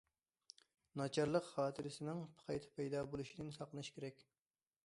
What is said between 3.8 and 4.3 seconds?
كېرەك.